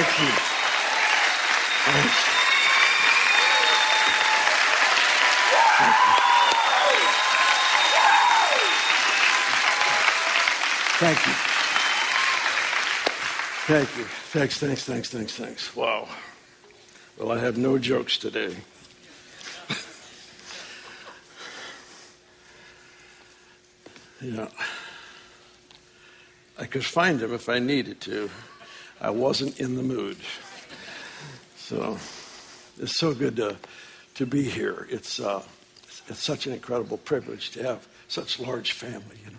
[0.00, 0.32] Thank you.
[1.84, 2.16] Thanks.
[10.96, 11.34] Thank you.
[13.66, 14.04] Thank you.
[14.04, 15.76] Thanks, thanks, thanks, thanks, thanks.
[15.76, 16.08] Wow.
[17.18, 18.56] Well, I have no jokes today.
[24.22, 24.48] yeah.
[26.58, 28.30] I could find them if I needed to.
[29.00, 30.18] I wasn't in the mood.
[31.56, 31.98] So
[32.78, 33.56] it's so good to,
[34.16, 34.86] to be here.
[34.90, 35.42] It's, uh,
[36.08, 39.36] it's such an incredible privilege to have such large family, you know.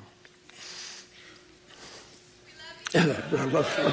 [2.94, 3.92] And I, I love you.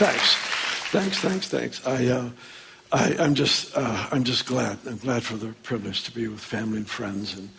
[0.00, 0.34] Thanks,
[0.90, 1.86] thanks, thanks, thanks.
[1.86, 2.30] I, uh,
[2.90, 4.78] I, am just, uh, I'm just glad.
[4.86, 7.50] I'm glad for the privilege to be with family and friends, and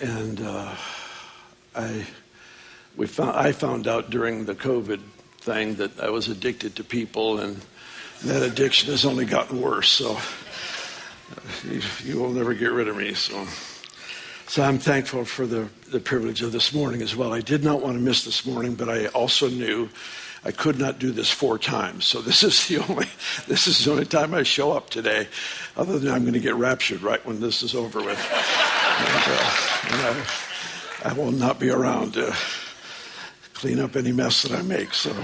[0.00, 0.74] and uh,
[1.74, 2.06] I,
[2.96, 5.00] we found, I found out during the COVID
[5.38, 7.60] thing that I was addicted to people, and
[8.24, 9.90] that addiction has only gotten worse.
[9.90, 10.18] So
[11.64, 13.14] you, you will never get rid of me.
[13.14, 13.46] So.
[14.48, 17.32] So I'm thankful for the, the privilege of this morning as well.
[17.32, 19.88] I did not want to miss this morning, but I also knew
[20.44, 22.06] I could not do this four times.
[22.06, 23.06] So this is the only
[23.48, 25.28] this is the only time I show up today.
[25.74, 28.18] Other than I'm going to get raptured right when this is over with.
[28.98, 29.52] and, uh,
[29.88, 30.26] and I,
[31.04, 32.34] I, will not be around to
[33.54, 34.94] clean up any mess that I make.
[34.94, 35.14] So.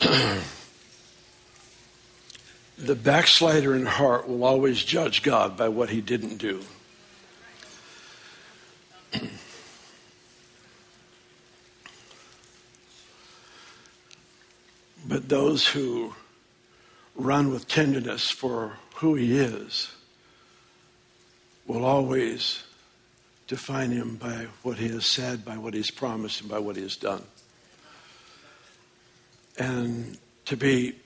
[2.78, 6.62] the backslider in heart will always judge God by what he didn't do.
[15.06, 16.14] but those who
[17.14, 19.92] run with tenderness for who he is
[21.66, 22.64] will always
[23.46, 26.82] define him by what he has said, by what he's promised, and by what he
[26.82, 27.22] has done.
[29.58, 30.96] And to be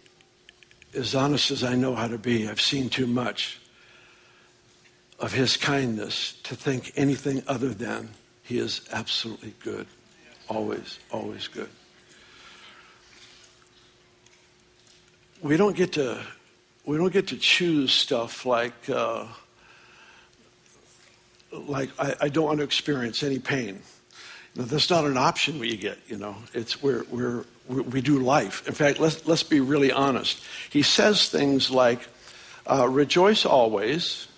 [0.95, 3.61] as honest as I know how to be, I've seen too much
[5.19, 8.11] of his kindness to think anything other than
[8.43, 9.87] he is absolutely good.
[10.49, 11.69] Always, always good.
[15.43, 16.21] We don't get to
[16.85, 19.27] we don't get to choose stuff like uh,
[21.53, 23.81] like I, I, don't want to experience any pain.
[24.55, 25.99] Know, that's not an option we get.
[26.09, 28.67] You know, it's we're, we're, we do life.
[28.67, 30.43] In fact, let's let's be really honest.
[30.71, 32.07] He says things like,
[32.67, 34.29] uh, "Rejoice always."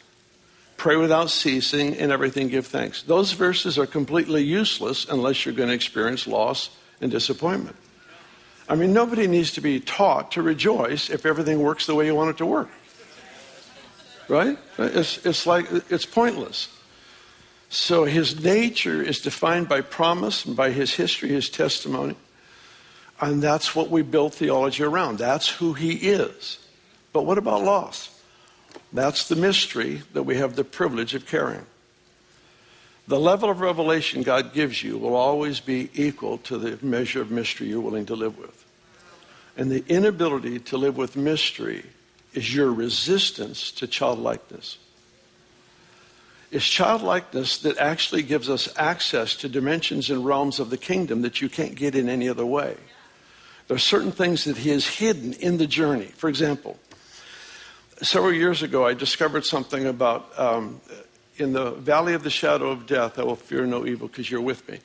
[0.80, 3.02] pray without ceasing, in everything give thanks.
[3.02, 6.70] Those verses are completely useless unless you're going to experience loss
[7.02, 7.76] and disappointment.
[8.66, 12.14] I mean, nobody needs to be taught to rejoice if everything works the way you
[12.14, 12.70] want it to work.
[14.26, 14.56] Right?
[14.78, 16.68] It's, it's like, it's pointless.
[17.70, 22.16] So his nature is defined by promise and by his history, his testimony.
[23.20, 25.18] And that's what we build theology around.
[25.18, 26.58] That's who he is.
[27.12, 28.10] But what about loss?
[28.92, 31.64] That's the mystery that we have the privilege of carrying.
[33.06, 37.30] The level of revelation God gives you will always be equal to the measure of
[37.30, 38.64] mystery you're willing to live with.
[39.56, 41.84] And the inability to live with mystery
[42.34, 44.78] is your resistance to childlikeness.
[46.50, 51.40] It's childlikeness that actually gives us access to dimensions and realms of the kingdom that
[51.40, 52.76] you can't get in any other way.
[53.68, 56.06] There are certain things that He has hidden in the journey.
[56.16, 56.78] For example,
[58.02, 60.80] several years ago, I discovered something about um,
[61.36, 64.40] in the valley of the shadow of death, I will fear no evil because you're
[64.40, 64.80] with me.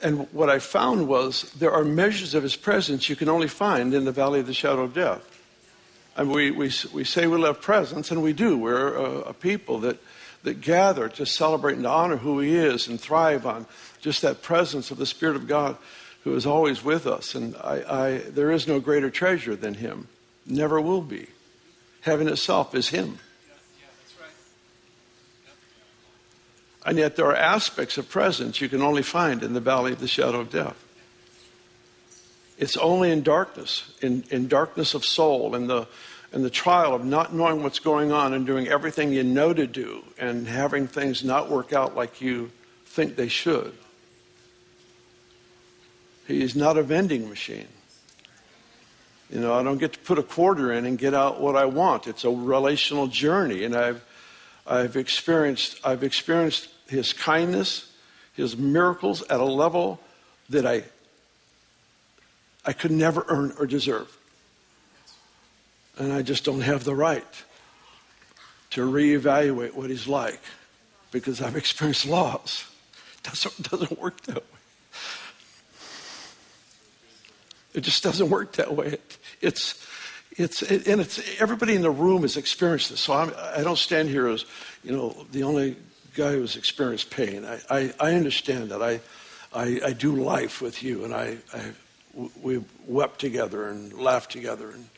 [0.00, 3.94] And what I found was there are measures of his presence you can only find
[3.94, 5.28] in the valley of the shadow of death.
[6.16, 8.58] And we, we, we say we love presence, and we do.
[8.58, 9.98] We're a, a people that,
[10.42, 13.66] that gather to celebrate and to honor who he is and thrive on
[14.00, 15.76] just that presence of the Spirit of God
[16.24, 17.34] who is always with us.
[17.34, 20.08] And I, I, there is no greater treasure than him,
[20.46, 21.28] never will be.
[22.02, 23.18] Heaven itself is Him.
[26.84, 30.00] And yet, there are aspects of presence you can only find in the valley of
[30.00, 30.76] the shadow of death.
[32.58, 35.86] It's only in darkness, in, in darkness of soul, in the,
[36.32, 39.66] in the trial of not knowing what's going on and doing everything you know to
[39.66, 42.50] do and having things not work out like you
[42.86, 43.74] think they should.
[46.26, 47.68] He is not a vending machine.
[49.30, 51.64] You know, I don't get to put a quarter in and get out what I
[51.64, 52.06] want.
[52.06, 54.04] It's a relational journey, and I've,
[54.66, 57.90] I've experienced, I've experienced His kindness,
[58.34, 60.00] His miracles at a level
[60.50, 60.84] that I,
[62.64, 64.14] I could never earn or deserve,
[65.98, 67.26] and I just don't have the right
[68.70, 70.40] to reevaluate what He's like
[71.10, 72.70] because I've experienced loss,
[73.22, 74.42] doesn't, doesn't work that way.
[77.74, 78.86] It just doesn't work that way.
[78.88, 79.86] It, it's,
[80.36, 83.00] it's, it, and it's, everybody in the room has experienced this.
[83.00, 84.44] So I'm, I do not stand here as,
[84.82, 85.76] you know, the only
[86.14, 87.44] guy who's experienced pain.
[87.44, 88.82] I, I, I understand that.
[88.82, 89.00] I,
[89.54, 91.72] I, I, do life with you, and I, I,
[92.42, 94.88] we've wept together and laughed together, and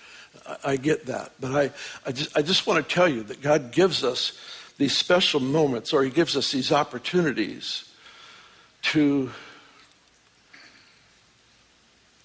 [0.65, 1.33] I, get that.
[1.41, 1.71] But I,
[2.07, 4.39] I, just, I just want to tell you that God gives us
[4.77, 7.91] these special moments, or He gives us these opportunities
[8.83, 9.31] to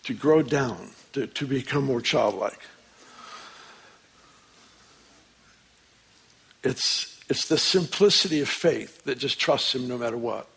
[0.09, 2.59] to grow down, to, to become more childlike.
[6.63, 10.47] It's, it's the simplicity of faith that just trusts Him no matter what.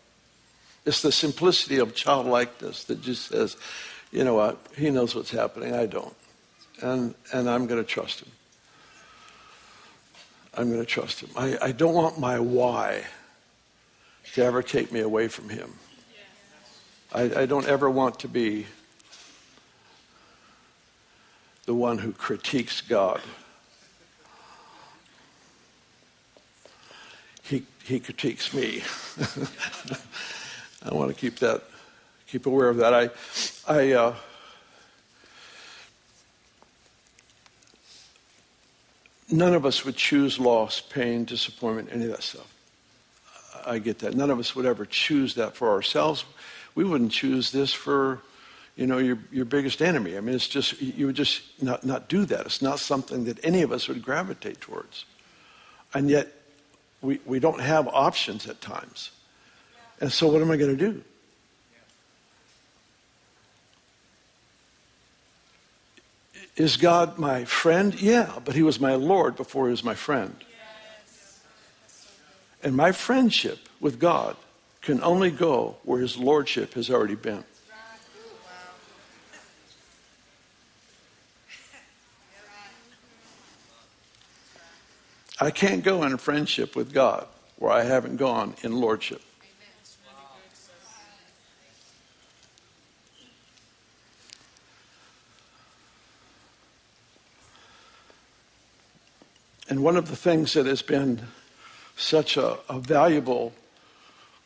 [0.87, 3.59] It's the simplicity of childlikeness that just says,
[4.11, 6.17] you know what, He knows what's happening, I don't.
[6.83, 8.31] And, and I'm going to trust Him.
[10.55, 11.31] I'm going to trust Him.
[11.37, 13.05] I, I don't want my why
[14.35, 15.75] to ever take me away from Him.
[17.13, 18.67] I, I don't ever want to be
[21.67, 23.21] the one who critiques God.
[27.45, 28.83] He, he critiques me.
[30.85, 31.63] I want to keep that,
[32.27, 32.93] keep aware of that.
[32.93, 33.11] I,
[33.69, 34.15] I, uh,
[39.33, 42.55] none of us would choose loss, pain, disappointment, any of that stuff.
[43.65, 44.15] I get that.
[44.15, 46.25] None of us would ever choose that for ourselves.
[46.75, 48.21] We wouldn't choose this for
[48.77, 50.17] you know, your, your biggest enemy.
[50.17, 52.47] I mean, it's just, you would just not, not do that.
[52.47, 55.05] It's not something that any of us would gravitate towards.
[55.93, 56.29] And yet,
[57.03, 59.11] we, we don't have options at times.
[60.01, 61.05] And so, what am I going to do?
[66.57, 67.99] Is God my friend?
[68.01, 70.37] Yeah, but he was my Lord before he was my friend.
[72.63, 74.37] And my friendship with God
[74.83, 77.45] can only go where his lordship has already been.
[85.41, 87.27] I can't go in friendship with God
[87.57, 89.23] where I haven't gone in lordship.
[99.73, 101.23] And one of the things that has been
[101.97, 103.55] such a, a valuable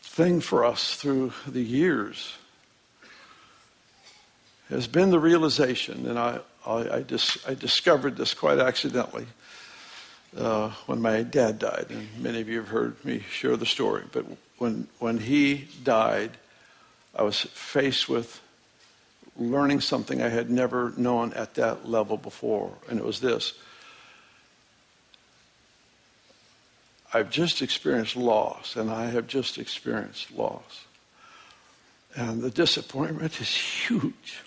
[0.01, 2.35] thing for us through the years
[4.69, 9.27] has been the realization, and I, I, I, dis, I discovered this quite accidentally
[10.39, 14.05] uh, when my dad died, and many of you have heard me share the story.
[14.13, 14.27] But
[14.59, 16.31] when when he died,
[17.17, 18.41] I was faced with
[19.37, 23.55] learning something I had never known at that level before, and it was this.
[27.17, 30.85] I've just experienced loss, and I have just experienced loss.
[32.15, 34.43] And the disappointment is huge.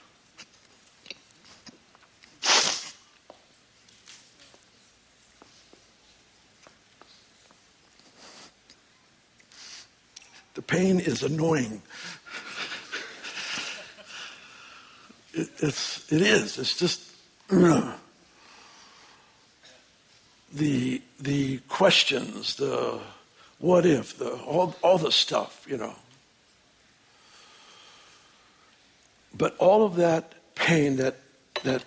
[10.54, 11.82] The pain is annoying.
[15.34, 16.60] It, it's, it is.
[16.60, 17.02] It's just
[20.54, 23.00] the the questions, the
[23.60, 25.96] what if, the all all the stuff, you know.
[29.38, 31.18] But all of that pain, that
[31.64, 31.84] that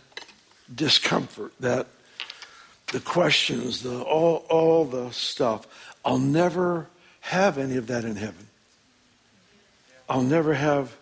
[0.75, 1.87] discomfort, that
[2.93, 5.67] the questions, the all all the stuff,
[6.05, 6.89] I'll never
[7.21, 8.49] have any of that in heaven.
[10.09, 10.97] I'll never have,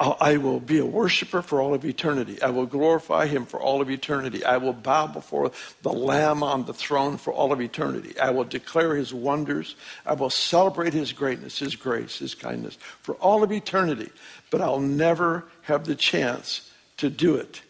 [0.00, 2.40] Oh, I will be a worshiper for all of eternity.
[2.40, 4.44] I will glorify him for all of eternity.
[4.44, 5.50] I will bow before
[5.82, 8.18] the Lamb on the throne for all of eternity.
[8.18, 9.74] I will declare his wonders.
[10.06, 14.10] I will celebrate his greatness, his grace, his kindness for all of eternity.
[14.50, 17.62] But I'll never have the chance to do it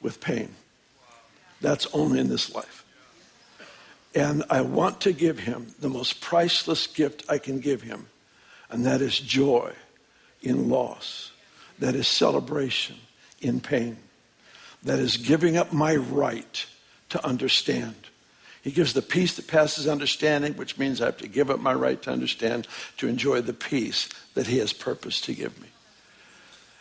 [0.00, 0.54] with pain.
[1.60, 2.84] That's only in this life.
[4.14, 8.06] And I want to give him the most priceless gift I can give him
[8.74, 9.72] and that is joy
[10.42, 11.30] in loss.
[11.78, 12.96] That is celebration
[13.40, 13.98] in pain.
[14.82, 16.66] That is giving up my right
[17.10, 17.94] to understand.
[18.62, 21.74] He gives the peace that passes understanding, which means I have to give up my
[21.74, 22.66] right to understand
[22.96, 25.68] to enjoy the peace that He has purposed to give me.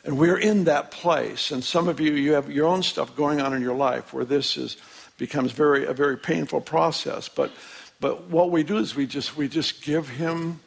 [0.06, 1.52] And we're in that place.
[1.52, 4.26] And some of you, you have your own stuff going on in your life where
[4.26, 4.78] this is
[5.18, 7.30] becomes very a very painful process.
[7.30, 7.52] But
[8.00, 10.60] but what we do is we just we just give Him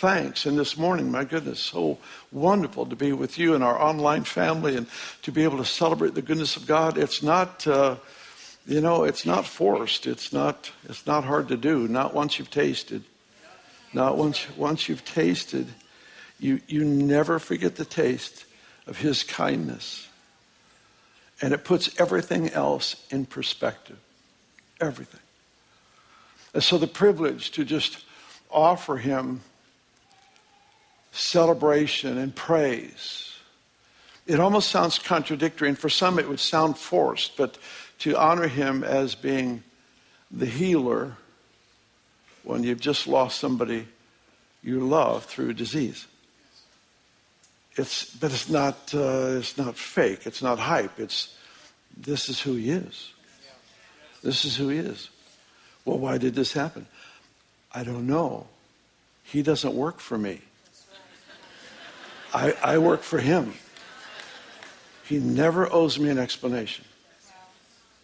[0.00, 0.46] thanks.
[0.46, 1.98] And this morning, my goodness, so
[2.32, 4.86] wonderful to be with you and our online family and
[5.20, 6.96] to be able to celebrate the goodness of God.
[6.96, 7.96] It's not, uh,
[8.66, 10.06] you know, it's not forced.
[10.06, 11.86] It's not, it's not hard to do.
[11.86, 13.04] Not once you've tasted.
[13.92, 15.66] Not once, once you've tasted,
[16.38, 18.46] you, you never forget the taste
[18.86, 20.08] of his kindness.
[21.42, 23.98] And it puts everything else in perspective.
[24.80, 25.20] Everything.
[26.54, 28.02] And so the privilege to just
[28.50, 29.42] offer him
[31.12, 33.34] celebration and praise.
[34.26, 37.58] It almost sounds contradictory, and for some it would sound forced, but
[38.00, 39.62] to honor him as being
[40.30, 41.16] the healer
[42.44, 43.86] when you've just lost somebody
[44.62, 46.06] you love through disease.
[47.76, 50.26] It's, but it's not, uh, it's not fake.
[50.26, 50.98] It's not hype.
[50.98, 51.36] It's,
[51.96, 53.12] this is who he is.
[54.22, 55.08] This is who he is.
[55.84, 56.86] Well, why did this happen?
[57.72, 58.48] I don't know.
[59.22, 60.42] He doesn't work for me.
[62.32, 63.54] I, I work for him.
[65.04, 66.84] He never owes me an explanation.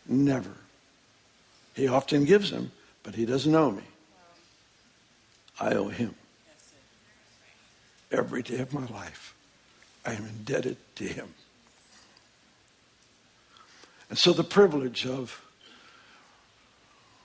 [0.08, 0.52] Never.
[1.74, 3.84] He often gives them, but he doesn't owe me.
[5.60, 6.14] I owe him.
[8.10, 9.34] Every day of my life,
[10.04, 11.34] I am indebted to him.
[14.08, 15.42] And so the privilege of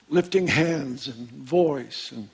[0.08, 2.28] lifting hands and voice and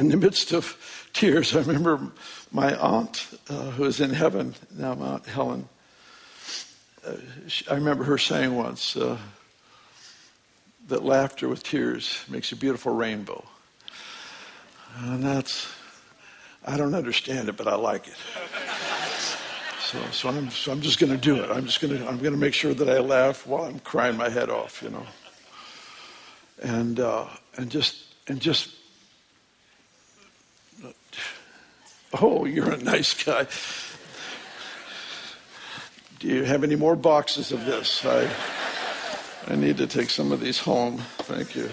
[0.00, 2.10] in the midst of tears, I remember
[2.50, 5.68] my aunt, uh, who is in heaven now, Aunt Helen.
[7.06, 7.16] Uh,
[7.48, 9.18] she, I remember her saying once uh,
[10.88, 13.44] that laughter with tears makes a beautiful rainbow.
[15.00, 15.70] And that's,
[16.64, 18.16] I don't understand it, but I like it.
[19.80, 21.50] So, so I'm, so I'm just going to do it.
[21.50, 24.16] I'm just going to, I'm going to make sure that I laugh while I'm crying
[24.16, 25.06] my head off, you know.
[26.62, 27.26] And, uh,
[27.58, 28.79] and just, and just
[32.12, 33.46] Oh, you're a nice guy.
[36.18, 38.04] Do you have any more boxes of this?
[38.04, 38.28] I,
[39.46, 40.98] I need to take some of these home.
[41.18, 41.70] Thank you.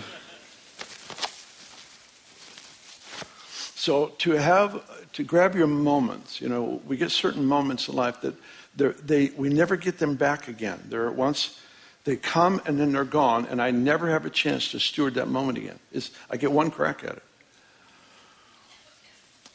[3.76, 8.22] So to have to grab your moments, you know, we get certain moments in life
[8.22, 8.36] that
[8.76, 10.80] they we never get them back again.
[10.88, 11.60] They're once
[12.04, 15.28] they come and then they're gone, and I never have a chance to steward that
[15.28, 15.80] moment again.
[15.92, 17.24] It's, I get one crack at it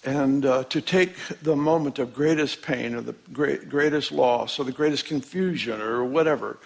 [0.05, 4.65] and uh, to take the moment of greatest pain or the great, greatest loss or
[4.65, 6.59] the greatest confusion or whatever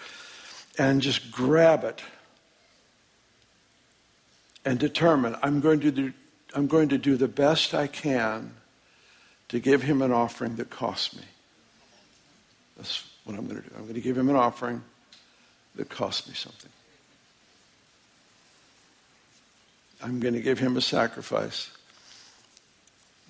[0.77, 2.01] and just grab it
[4.65, 6.13] and determine I'm going to do,
[6.55, 8.53] I'm going to do the best I can
[9.49, 11.23] to give him an offering that costs me.
[12.75, 13.75] That's what I'm going to do.
[13.75, 14.81] I'm going to give him an offering
[15.75, 16.71] that costs me something.
[20.03, 21.69] I'm going to give him a sacrifice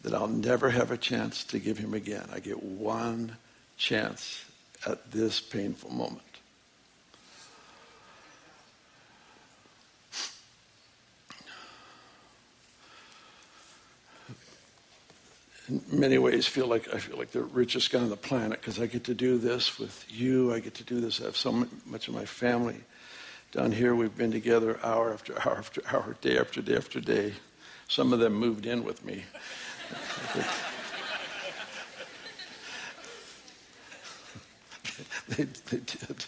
[0.03, 2.27] that I'll never have a chance to give him again.
[2.31, 3.37] I get one
[3.77, 4.45] chance
[4.85, 6.21] at this painful moment.
[15.69, 18.79] in many ways feel like I feel like the richest guy on the planet because
[18.79, 20.53] I get to do this with you.
[20.53, 21.21] I get to do this.
[21.21, 22.77] I have so much of my family
[23.51, 23.95] down here.
[23.95, 27.33] We've been together hour after hour after hour, day after day after day.
[27.87, 29.23] Some of them moved in with me.
[35.29, 36.25] They, they did.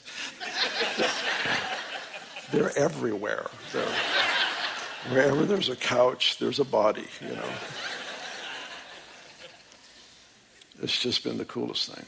[2.51, 3.47] They're everywhere.
[3.71, 3.85] They're,
[5.09, 7.49] wherever there's a couch, there's a body, you know.
[10.81, 12.05] It's just been the coolest thing.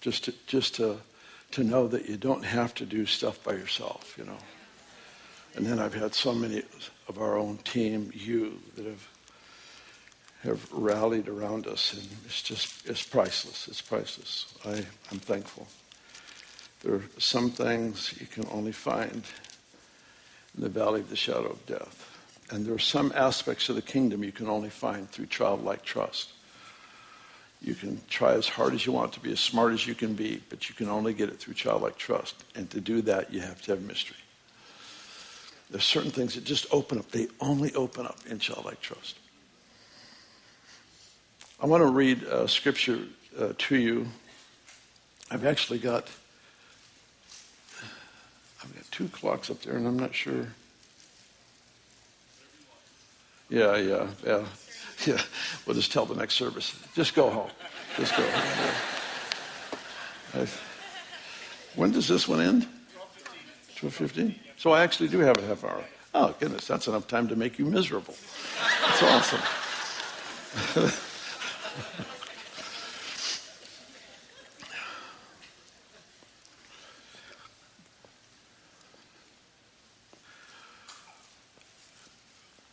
[0.00, 0.98] Just to, just to,
[1.52, 4.38] to know that you don't have to do stuff by yourself, you know.
[5.54, 6.62] And then I've had so many
[7.08, 9.08] of our own team, you, that have
[10.44, 13.66] have rallied around us, and it's just it's priceless.
[13.68, 14.54] It's priceless.
[14.64, 15.66] I, I'm thankful.
[16.82, 19.24] There are some things you can only find
[20.56, 22.14] in the valley of the shadow of death.
[22.50, 26.32] And there are some aspects of the kingdom you can only find through childlike trust.
[27.60, 30.14] You can try as hard as you want to be, as smart as you can
[30.14, 32.36] be, but you can only get it through childlike trust.
[32.54, 34.16] And to do that, you have to have mystery.
[35.68, 37.10] There's certain things that just open up.
[37.10, 39.16] They only open up in childlike trust.
[41.60, 43.00] I want to read uh, scripture
[43.38, 44.06] uh, to you.
[45.30, 46.08] I've actually got
[48.62, 50.46] I've got two clocks up there, and I'm not sure.
[53.50, 54.44] Yeah, yeah, yeah,
[55.06, 55.20] yeah.
[55.66, 56.78] We'll just tell the next service.
[56.94, 57.50] Just go home.
[57.96, 58.74] Just go home.
[60.34, 60.46] Yeah.
[61.74, 62.68] when does this one end?
[63.74, 64.36] Twelve fifteen.
[64.56, 65.82] So I actually do have a half hour.
[66.14, 68.14] Oh goodness, that's enough time to make you miserable.
[68.86, 69.40] That's awesome.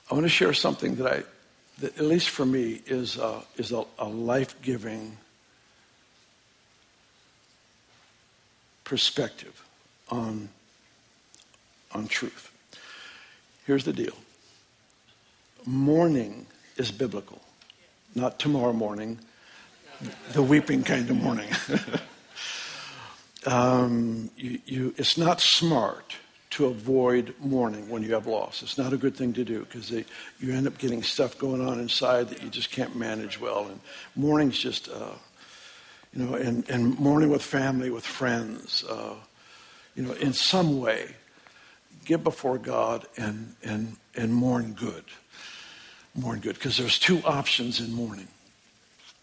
[0.09, 1.23] I want to share something that I
[1.79, 5.17] that, at least for me, is a, is a, a life giving
[8.83, 9.61] perspective
[10.09, 10.49] on,
[11.91, 12.51] on truth.
[13.65, 14.15] Here's the deal
[15.65, 16.45] mourning
[16.77, 17.41] is biblical,
[18.15, 19.19] not tomorrow morning,
[20.31, 21.49] the weeping kind of morning.
[23.45, 26.15] um, you, you, it's not smart
[26.51, 28.63] to avoid mourning when you have loss.
[28.63, 30.05] It's not a good thing to do because you
[30.53, 33.67] end up getting stuff going on inside that you just can't manage well.
[33.67, 33.81] And
[34.15, 35.15] mourning's just, uh,
[36.13, 39.15] you know, and, and mourning with family, with friends, uh,
[39.95, 41.09] you know, in some way,
[42.05, 45.03] get before God and, and, and mourn good.
[46.15, 46.55] Mourn good.
[46.55, 48.27] Because there's two options in mourning.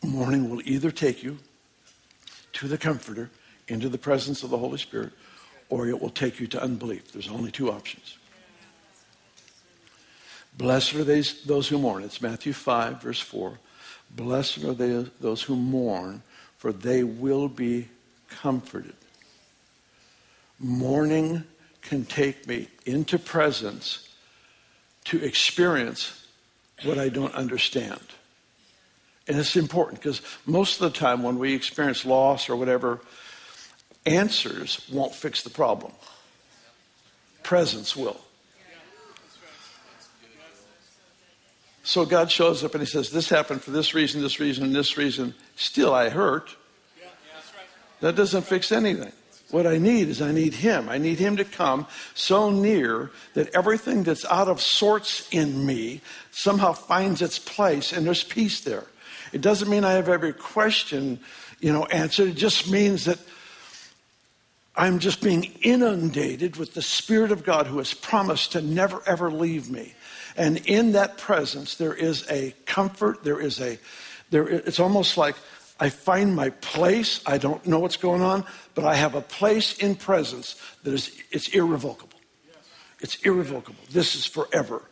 [0.03, 1.39] Mourning will either take you
[2.55, 3.31] to the Comforter,
[3.69, 5.13] into the presence of the Holy Spirit,
[5.69, 7.13] or it will take you to unbelief.
[7.13, 8.19] There's only two options.
[10.59, 12.03] Blessed are they, those who mourn.
[12.03, 13.59] It's Matthew 5, verse 4.
[14.11, 16.23] Blessed are they, those who mourn,
[16.59, 17.89] for they will be
[18.29, 18.95] comforted.
[20.59, 21.45] Mourning
[21.81, 24.09] can take me into presence
[25.05, 26.22] to experience
[26.85, 28.01] what I don't understand.
[29.29, 33.01] And it's important because most of the time when we experience loss or whatever,
[34.05, 35.93] answers won't fix the problem.
[37.43, 38.21] Presence will.
[41.85, 44.75] So God shows up and he says, This happened for this reason, this reason, and
[44.75, 45.35] this reason.
[45.57, 46.57] Still, I hurt.
[48.01, 49.13] That doesn't fix anything.
[49.53, 50.89] What I need is I need Him.
[50.89, 56.01] I need Him to come so near that everything that's out of sorts in me
[56.31, 58.87] somehow finds its place and there's peace there.
[59.31, 61.21] It doesn't mean I have every question,
[61.61, 62.31] you know, answered.
[62.31, 63.19] It just means that
[64.75, 69.31] I'm just being inundated with the Spirit of God who has promised to never ever
[69.31, 69.95] leave me.
[70.35, 73.23] And in that presence, there is a comfort.
[73.23, 73.79] There is a,
[74.31, 75.37] there, it's almost like
[75.81, 77.21] I find my place.
[77.27, 81.17] I don't know what's going on, but I have a place in presence that is,
[81.31, 82.21] it's irrevocable.
[83.01, 83.83] It's irrevocable.
[83.91, 84.83] This is forever.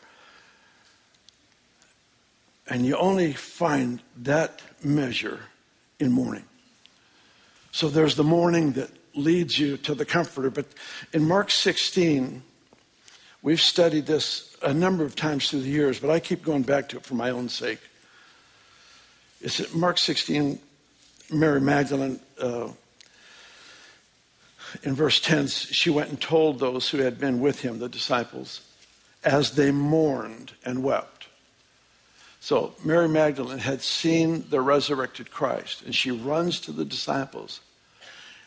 [2.66, 5.40] And you only find that measure
[5.99, 6.45] in mourning.
[7.73, 10.51] So there's the mourning that leads you to the comforter.
[10.51, 10.66] But
[11.12, 12.43] in Mark 16,
[13.43, 16.88] we've studied this a number of times through the years, but I keep going back
[16.90, 17.81] to it for my own sake.
[19.40, 20.59] It's Mark 16,
[21.33, 22.69] Mary Magdalene, uh,
[24.83, 28.61] in verse 10, she went and told those who had been with him, the disciples,
[29.25, 31.27] as they mourned and wept.
[32.40, 37.61] So Mary Magdalene had seen the resurrected Christ, and she runs to the disciples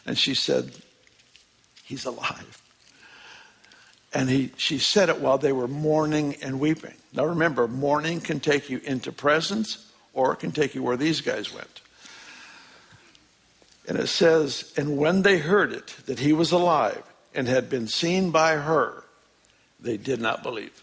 [0.05, 0.71] and she said,
[1.83, 2.61] He's alive.
[4.13, 6.93] And he, she said it while they were mourning and weeping.
[7.13, 11.19] Now remember, mourning can take you into presence or it can take you where these
[11.19, 11.81] guys went.
[13.87, 17.03] And it says, and when they heard it, that he was alive
[17.35, 19.03] and had been seen by her,
[19.79, 20.81] they did not believe.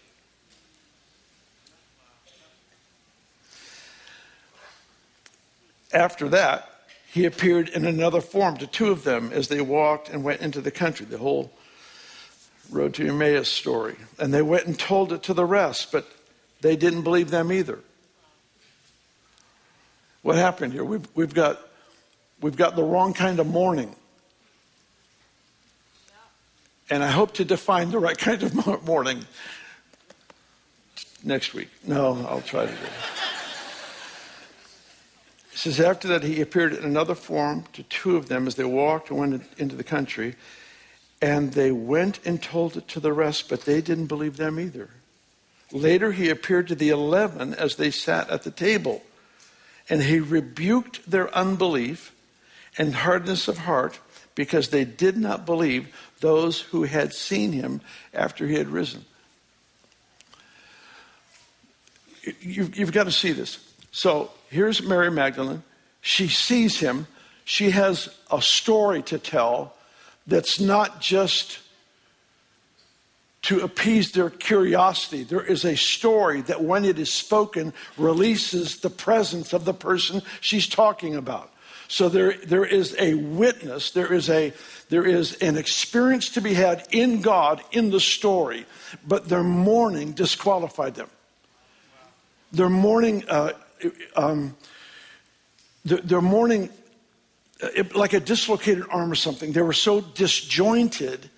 [5.93, 6.69] After that,
[7.11, 10.61] he appeared in another form to two of them as they walked and went into
[10.61, 11.05] the country.
[11.05, 11.51] The whole
[12.69, 13.95] road to Emmaus story.
[14.17, 16.07] And they went and told it to the rest, but
[16.61, 17.79] they didn't believe them either.
[20.21, 20.85] What happened here?
[20.85, 21.59] We've, we've got
[22.41, 23.95] We've got the wrong kind of mourning.
[26.89, 29.25] And I hope to define the right kind of mourning
[31.23, 31.69] next week.
[31.85, 32.91] No, I'll try to do it.
[35.53, 38.63] It says, After that, he appeared in another form to two of them as they
[38.63, 40.35] walked and went into the country.
[41.21, 44.89] And they went and told it to the rest, but they didn't believe them either.
[45.71, 49.03] Later, he appeared to the eleven as they sat at the table.
[49.87, 52.11] And he rebuked their unbelief
[52.77, 53.99] and hardness of heart
[54.35, 57.81] because they did not believe those who had seen him
[58.13, 59.05] after he had risen.
[62.39, 63.57] You've, you've got to see this.
[63.91, 65.63] So here's Mary Magdalene.
[66.01, 67.07] She sees him.
[67.43, 69.75] She has a story to tell
[70.27, 71.59] that's not just
[73.43, 75.23] to appease their curiosity.
[75.23, 80.21] There is a story that, when it is spoken, releases the presence of the person
[80.41, 81.51] she's talking about.
[81.91, 84.53] So there, there is a witness, there is, a,
[84.87, 88.65] there is an experience to be had in God in the story,
[89.05, 91.09] but their mourning disqualified them.
[92.53, 93.51] Their mourning, uh,
[94.15, 94.55] um,
[95.83, 96.69] their, their mourning,
[97.61, 101.29] uh, like a dislocated arm or something, they were so disjointed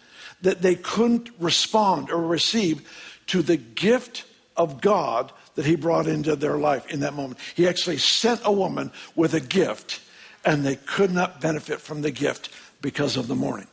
[0.42, 2.88] that they couldn't respond or receive
[3.26, 4.24] to the gift
[4.56, 7.39] of God that he brought into their life in that moment.
[7.56, 10.00] He actually sent a woman with a gift,
[10.45, 12.49] and they could not benefit from the gift
[12.82, 13.67] because of the mourning.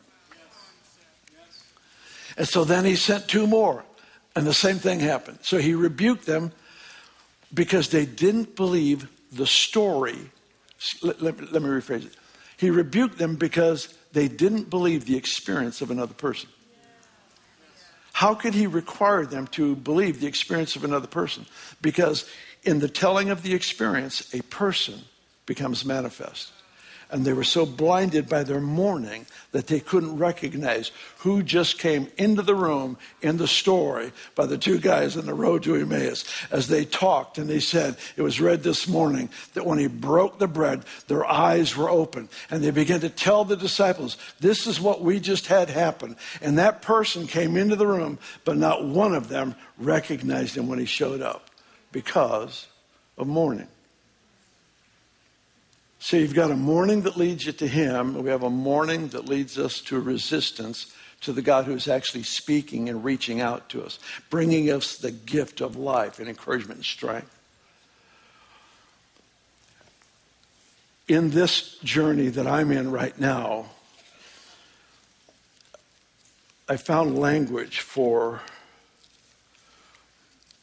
[2.36, 3.84] And so then he sent two more,
[4.34, 5.40] and the same thing happened.
[5.42, 6.52] So he rebuked them
[7.52, 10.18] because they didn't believe the story.
[11.02, 12.16] Let, let, let me rephrase it.
[12.56, 16.48] He rebuked them because they didn't believe the experience of another person.
[18.12, 21.46] How could he require them to believe the experience of another person?
[21.80, 22.28] Because
[22.64, 25.00] in the telling of the experience, a person
[25.46, 26.52] becomes manifest
[27.10, 32.08] and they were so blinded by their mourning that they couldn't recognize who just came
[32.16, 36.24] into the room in the story by the two guys on the road to Emmaus
[36.50, 40.38] as they talked and they said, it was read this morning that when he broke
[40.38, 44.80] the bread, their eyes were open and they began to tell the disciples, this is
[44.80, 46.16] what we just had happen.
[46.40, 50.78] And that person came into the room, but not one of them recognized him when
[50.78, 51.50] he showed up
[51.92, 52.66] because
[53.18, 53.68] of mourning.
[56.02, 59.26] So you've got a mourning that leads you to Him, we have a mourning that
[59.26, 63.98] leads us to resistance to the God who's actually speaking and reaching out to us,
[64.30, 67.36] bringing us the gift of life and encouragement and strength.
[71.06, 73.66] In this journey that I'm in right now,
[76.66, 78.40] I found language for,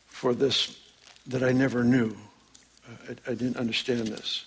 [0.08, 0.80] for this
[1.28, 2.18] that I never knew.
[3.08, 4.46] I, I didn't understand this.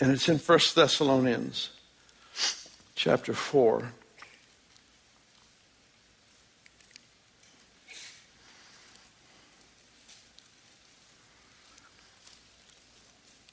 [0.00, 1.70] And it's in 1 Thessalonians
[2.94, 3.92] chapter 4.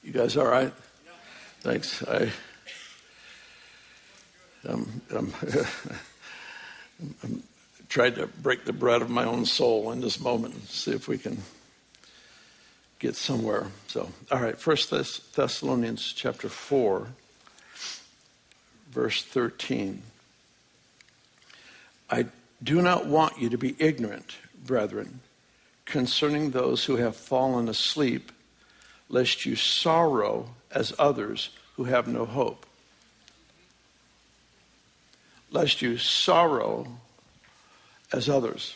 [0.04, 0.73] You guys all right?
[1.62, 2.02] Thanks.
[2.04, 2.32] I,
[4.67, 5.34] um, um,
[7.23, 7.43] I'm
[7.89, 11.08] tried to break the bread of my own soul in this moment and see if
[11.08, 11.38] we can
[13.00, 13.68] get somewhere.
[13.88, 17.08] So, all right, First Thess- Thessalonians chapter 4,
[18.92, 20.04] verse 13.
[22.10, 22.26] I
[22.62, 24.36] do not want you to be ignorant,
[24.66, 25.22] brethren,
[25.86, 28.32] concerning those who have fallen asleep,
[29.08, 32.66] lest you sorrow as others who have no hope.
[35.52, 37.00] Lest you sorrow
[38.12, 38.76] as others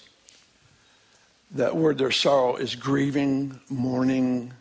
[1.54, 4.54] that word their sorrow is grieving, mourning,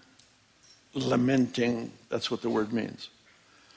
[0.95, 1.93] lamenting.
[2.09, 3.09] That's what the word means.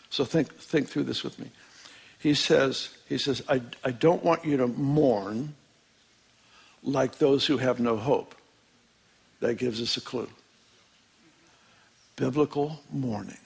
[0.09, 1.49] So think, think through this with me.
[2.19, 5.55] He says, he says, I, I don't want you to mourn
[6.83, 8.35] like those who have no hope.
[9.41, 10.29] That gives us a clue.
[12.15, 13.37] Biblical mourning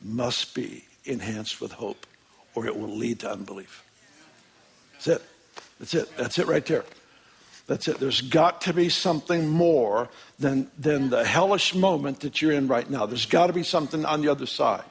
[0.00, 2.06] must be enhanced with hope,
[2.54, 3.84] or it will lead to unbelief.
[4.92, 5.22] That's it.
[5.78, 6.16] That's it.
[6.16, 6.84] That's it right there.
[7.70, 8.00] That's it.
[8.00, 10.08] There's got to be something more
[10.40, 13.06] than, than the hellish moment that you're in right now.
[13.06, 14.82] There's got to be something on the other side.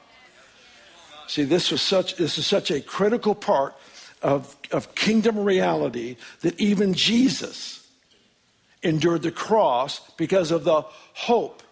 [1.26, 3.74] See, this was such this is such a critical part
[4.22, 7.86] of, of kingdom reality that even Jesus
[8.82, 10.80] endured the cross because of the
[11.12, 11.62] hope,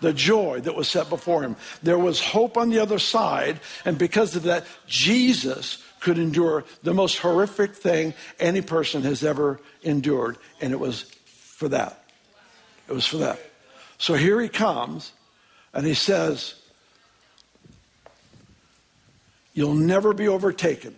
[0.00, 1.56] the joy that was set before him.
[1.82, 6.92] There was hope on the other side, and because of that, Jesus could endure the
[6.92, 12.04] most horrific thing any person has ever endured, and it was for that.
[12.86, 13.40] It was for that.
[13.96, 15.12] So here he comes,
[15.72, 16.56] and he says,
[19.54, 20.94] You'll never be overtaken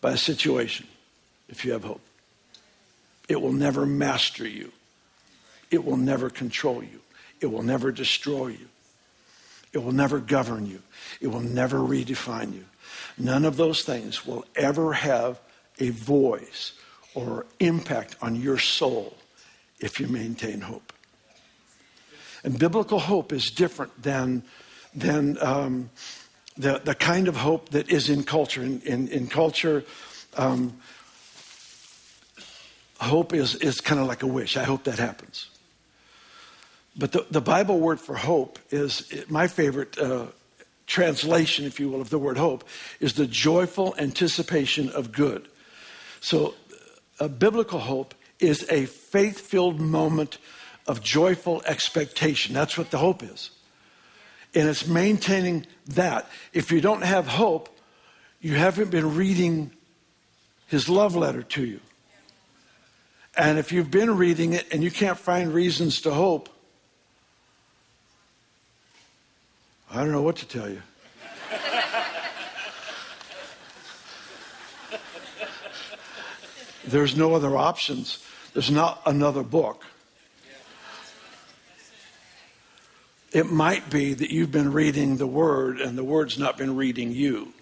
[0.00, 0.88] by a situation
[1.48, 2.00] if you have hope.
[3.28, 4.72] It will never master you,
[5.70, 7.00] it will never control you,
[7.40, 8.68] it will never destroy you,
[9.76, 10.80] it will never govern you,
[11.20, 12.64] it will never redefine you.
[13.18, 15.38] None of those things will ever have
[15.78, 16.72] a voice
[17.14, 19.18] or impact on your soul
[19.78, 20.94] if you maintain hope.
[22.42, 24.44] And biblical hope is different than,
[24.94, 25.90] than um,
[26.56, 28.62] the, the kind of hope that is in culture.
[28.62, 29.84] In, in, in culture,
[30.38, 30.80] um,
[32.98, 34.56] hope is, is kind of like a wish.
[34.56, 35.50] I hope that happens.
[36.96, 40.26] But the, the Bible word for hope is my favorite uh,
[40.86, 42.64] translation, if you will, of the word hope
[43.00, 45.48] is the joyful anticipation of good.
[46.20, 46.54] So,
[47.18, 50.38] a biblical hope is a faith filled moment
[50.86, 52.54] of joyful expectation.
[52.54, 53.50] That's what the hope is.
[54.54, 56.28] And it's maintaining that.
[56.52, 57.68] If you don't have hope,
[58.40, 59.70] you haven't been reading
[60.66, 61.80] his love letter to you.
[63.36, 66.48] And if you've been reading it and you can't find reasons to hope,
[69.96, 70.82] I don't know what to tell you.
[76.86, 78.22] There's no other options.
[78.52, 79.86] There's not another book.
[83.32, 87.10] It might be that you've been reading the Word and the Word's not been reading
[87.10, 87.54] you.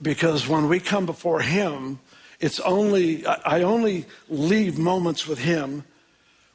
[0.00, 2.00] Because when we come before Him,
[2.40, 5.84] it's only, I only leave moments with Him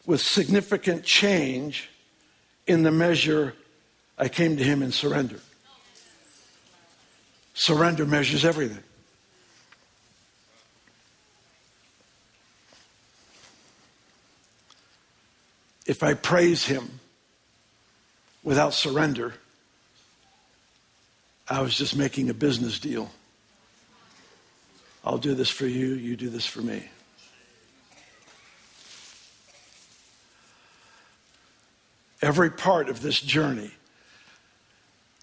[0.08, 1.90] with significant change
[2.68, 3.54] in the measure
[4.18, 5.40] I came to Him in surrender.
[7.54, 8.84] Surrender measures everything.
[15.86, 17.00] if I praise Him
[18.44, 19.34] without surrender,
[21.48, 23.12] I was just making a business deal.
[25.04, 26.90] I'll do this for you, you do this for me.
[32.22, 33.72] Every part of this journey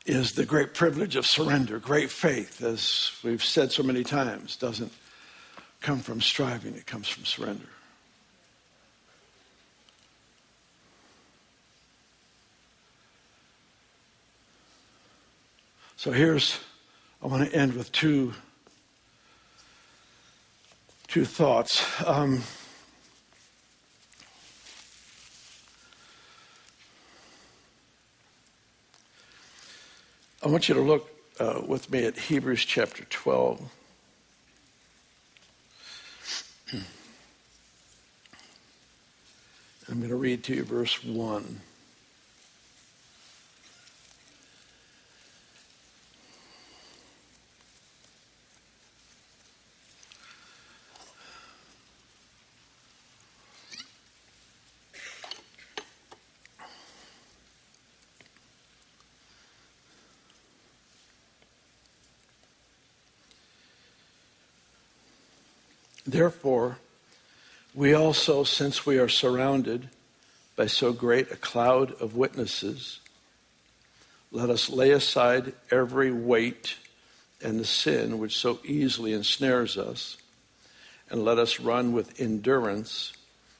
[0.05, 1.79] is the great privilege of surrender.
[1.79, 4.93] Great faith, as we've said so many times, doesn't
[5.81, 7.67] come from striving, it comes from surrender.
[15.97, 16.59] So here's,
[17.23, 18.35] I want to end with two,
[21.07, 21.85] two thoughts.
[22.05, 22.43] Um,
[30.45, 33.61] I want you to look uh, with me at Hebrews chapter 12.
[39.89, 41.61] I'm going to read to you verse 1.
[66.07, 66.79] Therefore,
[67.75, 69.89] we also, since we are surrounded
[70.57, 73.01] by so great a cloud of witnesses,
[74.31, 76.77] let us lay aside every weight
[77.43, 80.17] and the sin which so easily ensnares us,
[81.11, 83.13] and let us run with endurance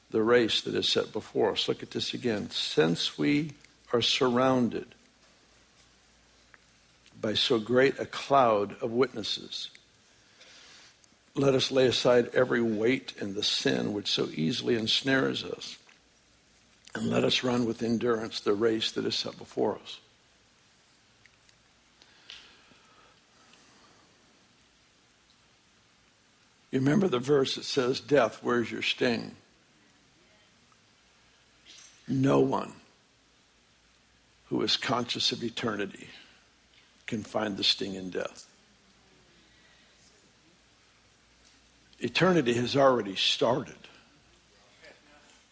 [0.09, 1.67] the race that is set before us.
[1.67, 2.49] Look at this again.
[2.49, 3.53] Since we
[3.91, 4.87] are surrounded
[7.19, 9.69] by so great a cloud of witnesses,
[11.35, 15.77] let us lay aside every weight and the sin which so easily ensnares us,
[16.93, 19.99] and let us run with endurance the race that is set before us.
[26.69, 29.35] You remember the verse that says, Death, where's your sting?
[32.07, 32.73] No one
[34.49, 36.09] who is conscious of eternity
[37.05, 38.47] can find the sting in death.
[42.03, 43.77] Eternity has already started.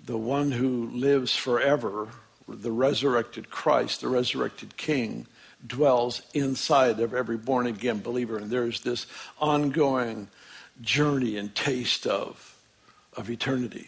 [0.05, 2.09] The one who lives forever,
[2.45, 5.27] the resurrected Christ, the resurrected King,
[5.65, 8.37] dwells inside of every born again believer.
[8.37, 9.07] And there's this
[9.39, 10.27] ongoing
[10.81, 12.57] journey and taste of,
[13.15, 13.87] of eternity.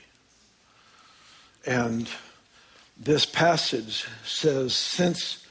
[1.65, 2.09] And
[2.97, 5.42] this passage says, since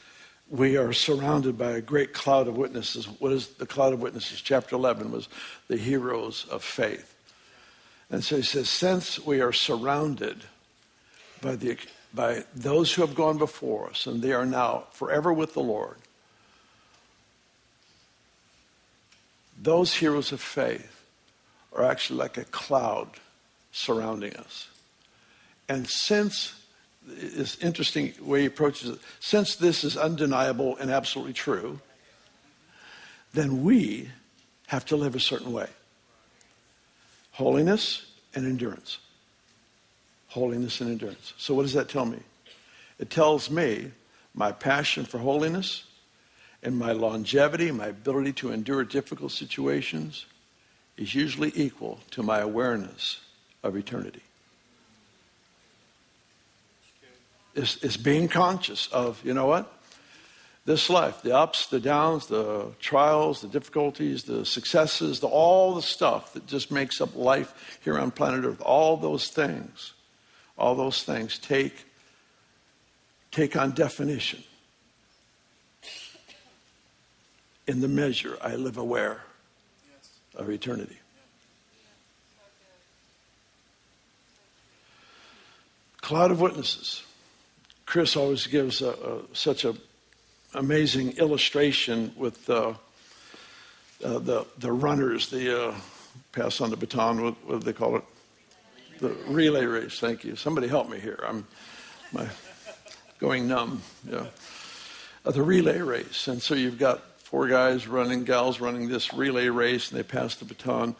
[0.53, 3.07] we are surrounded by a great cloud of witnesses.
[3.07, 4.43] What is the cloud of witnesses?
[4.43, 5.27] Chapter 11 was
[5.67, 7.17] the heroes of faith.
[8.11, 10.45] And so he says, since we are surrounded
[11.41, 11.79] by, the,
[12.12, 15.97] by those who have gone before us, and they are now forever with the Lord,
[19.59, 21.03] those heroes of faith
[21.75, 23.09] are actually like a cloud
[23.73, 24.69] surrounding us.
[25.67, 26.62] And since
[27.09, 28.99] is interesting way he approaches it.
[29.21, 31.81] Since this is undeniable and absolutely true,
[33.33, 34.11] then we
[34.67, 35.69] have to live a certain way.
[37.33, 38.99] Holiness and endurance.
[40.29, 41.35] Holiness and endurance.
[41.38, 42.19] So what does that tell me?
[42.99, 43.91] It tells me
[44.35, 45.85] my passion for holiness
[46.62, 50.27] and my longevity, my ability to endure difficult situations
[50.97, 53.21] is usually equal to my awareness
[53.62, 54.23] of eternity.
[57.55, 59.73] Is, is being conscious of, you know what?
[60.65, 65.83] This life, the ups, the downs, the trials, the difficulties, the successes, the, all the
[65.83, 69.93] stuff that just makes up life here on planet Earth, all those things,
[70.57, 71.85] all those things take,
[73.33, 74.45] take on definition
[77.67, 79.23] in the measure I live aware
[80.37, 80.99] of eternity.
[86.01, 87.03] Cloud of witnesses.
[87.92, 89.76] Chris always gives a, a, such an
[90.55, 92.72] amazing illustration with uh,
[94.02, 95.74] uh, the, the runners, the, uh,
[96.33, 97.22] pass on the baton.
[97.22, 98.05] What, what do they call it?
[99.00, 100.00] The relay race.
[100.00, 100.37] Thank you.
[100.37, 101.22] Somebody help me here.
[101.22, 101.46] I'm
[102.12, 102.26] my,
[103.18, 103.83] going numb.
[104.11, 104.24] Yeah.
[105.26, 106.28] Uh, the relay race.
[106.28, 110.35] And so you've got four guys running, gals running this relay race, and they pass
[110.37, 110.96] the baton.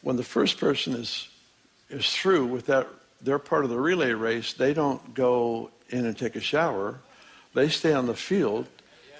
[0.00, 1.28] When the first person is
[1.88, 2.88] is through with that
[3.20, 7.00] their part of the relay race, they don't go in and take a shower.
[7.54, 8.66] They stay on the field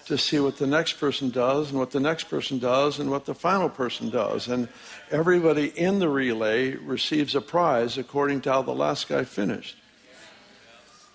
[0.06, 3.24] to see what the next person does and what the next person does and what
[3.24, 4.48] the final person does.
[4.48, 4.68] And
[5.11, 9.76] everybody in the relay receives a prize according to how the last guy finished.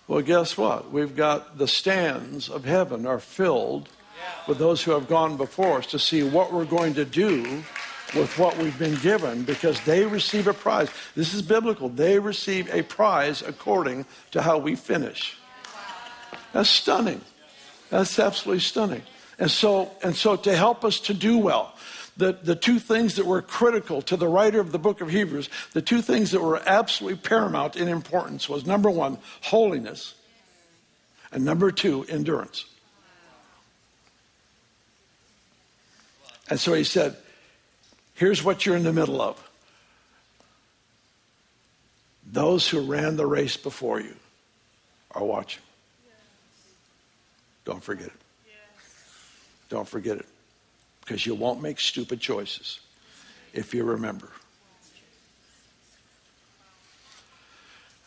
[0.06, 0.90] Well, guess what?
[0.90, 3.90] We've got the stands of heaven are filled
[4.46, 7.62] with those who have gone before us to see what we're going to do
[8.14, 10.88] with what we've been given because they receive a prize.
[11.14, 11.90] This is biblical.
[11.90, 15.36] They receive a prize according to how we finish.
[16.52, 17.20] That's stunning.
[17.90, 19.02] That's absolutely stunning.
[19.38, 21.74] And so, and so to help us to do well,
[22.16, 25.48] the, the two things that were critical to the writer of the book of Hebrews,
[25.72, 30.14] the two things that were absolutely paramount in importance was number one, holiness,
[31.30, 32.64] and number two, endurance.
[36.50, 37.16] And so he said,
[38.14, 39.48] Here's what you're in the middle of.
[42.26, 44.16] Those who ran the race before you
[45.12, 45.62] are watching.
[47.68, 48.12] Don't forget it.
[49.68, 50.24] Don't forget it.
[51.02, 52.80] Because you won't make stupid choices
[53.52, 54.30] if you remember.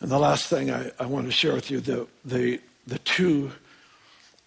[0.00, 3.52] And the last thing I, I want to share with you the, the, the two,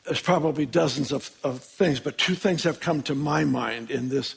[0.04, 4.10] there's probably dozens of, of things, but two things have come to my mind in
[4.10, 4.36] this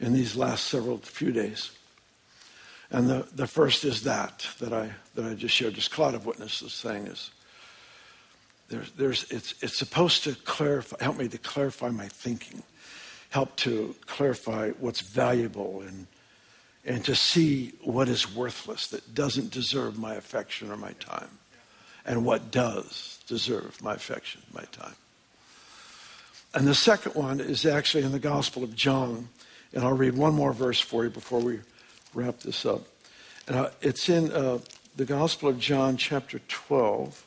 [0.00, 1.70] in these last several few days.
[2.90, 6.26] And the, the first is that, that I, that I just shared, this cloud of
[6.26, 7.30] witnesses thing is,
[8.70, 12.62] there's, there's, it's, it's supposed to clarify, help me to clarify my thinking,
[13.30, 16.06] help to clarify what's valuable and,
[16.84, 21.38] and to see what is worthless that doesn't deserve my affection or my time
[22.06, 24.94] and what does deserve my affection, my time.
[26.54, 29.28] And the second one is actually in the Gospel of John,
[29.72, 31.60] and I'll read one more verse for you before we
[32.14, 32.82] wrap this up.
[33.48, 34.58] Uh, it's in uh,
[34.94, 37.24] the Gospel of John, chapter 12.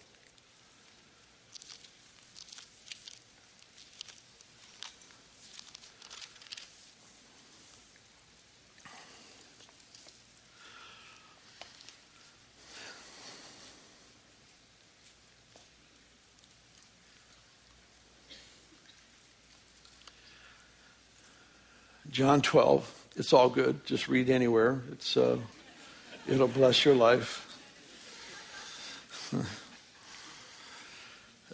[22.13, 23.08] John 12.
[23.15, 23.84] It's all good.
[23.86, 24.84] Just read anywhere.
[24.91, 25.39] It's, uh,
[26.28, 27.49] it'll bless your life.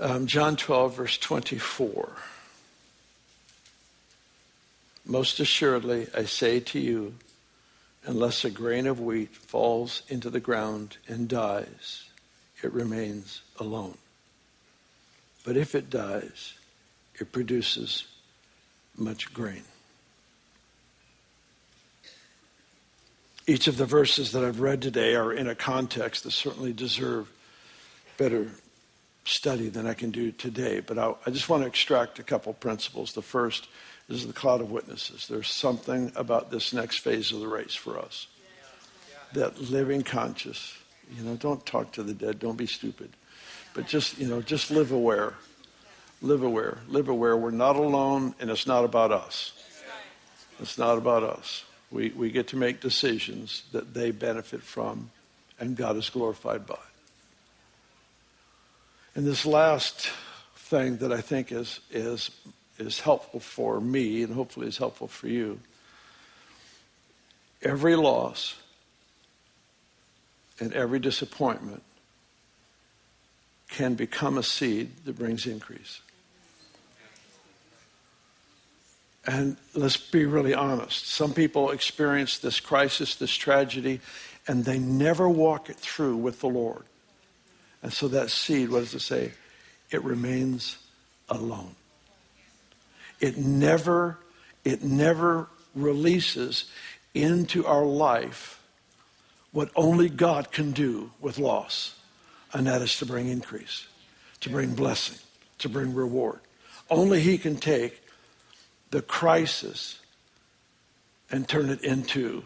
[0.02, 2.10] um, John 12, verse 24.
[5.06, 7.16] Most assuredly, I say to you,
[8.04, 12.10] unless a grain of wheat falls into the ground and dies,
[12.62, 13.98] it remains alone.
[15.46, 16.56] But if it dies,
[17.18, 18.04] it produces
[18.98, 19.64] much grain.
[23.50, 27.32] Each of the verses that I've read today are in a context that certainly deserve
[28.16, 28.52] better
[29.26, 30.82] study than I can do today.
[30.82, 33.14] But I, I just want to extract a couple principles.
[33.14, 33.68] The first
[34.08, 35.28] is the cloud of witnesses.
[35.28, 38.28] There's something about this next phase of the race for us.
[39.34, 40.78] That living conscious,
[41.18, 43.10] you know, don't talk to the dead, don't be stupid.
[43.74, 45.34] But just, you know, just live aware.
[46.22, 46.78] Live aware.
[46.88, 47.36] Live aware.
[47.36, 49.54] We're not alone, and it's not about us.
[50.60, 51.64] It's not about us.
[51.92, 55.12] We, we get to make decisions that they benefit from
[55.60, 56.78] and God is glorified by.
[59.16, 60.10] And this last
[60.56, 62.32] thing that I think is, is,
[62.78, 65.60] is helpful for me and hopefully is helpful for you
[67.62, 68.56] every loss
[70.60, 71.84] and every disappointment
[73.70, 76.02] can become a seed that brings increase.
[79.30, 81.06] And let's be really honest.
[81.06, 84.02] Some people experience this crisis, this tragedy,
[84.48, 86.82] and they never walk it through with the Lord.
[87.84, 89.34] And so that seed, what does it say?
[89.92, 90.80] It remains
[91.30, 91.76] alone.
[93.20, 94.18] It never,
[94.66, 96.66] it never releases
[97.14, 98.60] into our life
[99.52, 101.94] what only God can do with loss,
[102.52, 103.86] and that is to bring increase,
[104.40, 105.20] to bring blessing,
[105.60, 106.40] to bring reward.
[106.90, 108.02] Only He can take
[108.92, 110.00] the crisis
[111.32, 112.44] and turn it into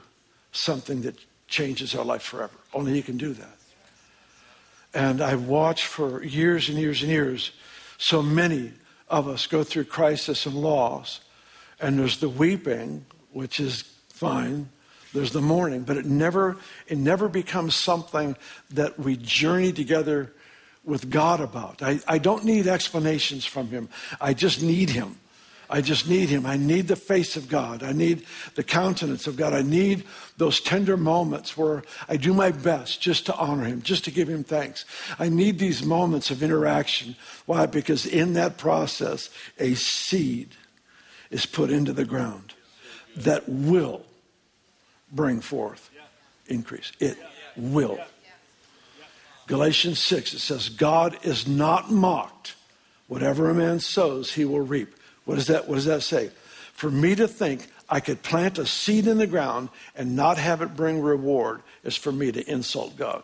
[0.52, 1.16] something that
[1.48, 2.54] changes our life forever.
[2.74, 3.58] Only He can do that.
[4.94, 7.52] And I've watched for years and years and years
[7.98, 8.74] so many
[9.10, 11.22] of us go through crisis and loss,
[11.80, 14.70] and there's the weeping, which is fine,
[15.14, 18.36] there's the mourning, but it never, it never becomes something
[18.72, 20.34] that we journey together
[20.84, 21.82] with God about.
[21.82, 23.90] I, I don't need explanations from Him.
[24.20, 25.18] I just need Him.
[25.74, 26.46] I just need Him.
[26.46, 27.82] I need the face of God.
[27.82, 29.56] I need the countenance of God.
[29.56, 30.04] I need
[30.38, 34.30] those tender moments where I do my best just to honor Him, just to give
[34.30, 34.86] Him thanks.
[35.18, 37.16] I need these moments of interaction.
[37.48, 37.66] Why?
[37.66, 40.52] Because in that process, a seed
[41.32, 42.54] is put into the ground
[43.18, 44.06] that will
[45.12, 45.90] bring forth
[46.46, 46.92] increase.
[47.00, 47.18] It
[47.58, 47.98] will.
[49.48, 52.54] Galatians 6, it says, God is not mocked.
[53.08, 54.94] Whatever a man sows, he will reap.
[55.26, 56.32] What does that, what does that say?
[56.74, 60.62] For me to think I could plant a seed in the ground and not have
[60.62, 63.24] it bring reward is for me to insult God.